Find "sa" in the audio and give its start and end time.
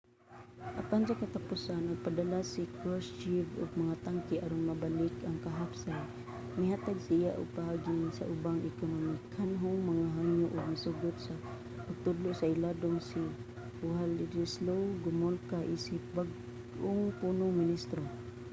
1.07-1.19, 8.17-8.29, 11.25-11.33, 12.35-12.49